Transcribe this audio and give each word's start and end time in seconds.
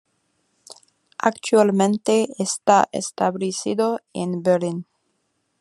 Actualmente 1.19 2.29
está 2.39 2.89
establecido 2.91 3.99
en 4.13 4.41
Berlín. 4.41 4.87